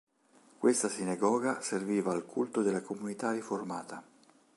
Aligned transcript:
Questa 0.57 0.89
sinagoga 0.89 1.61
serviva 1.61 2.11
al 2.11 2.25
culto 2.25 2.63
della 2.63 2.81
comunità 2.81 3.33
riformata. 3.33 4.03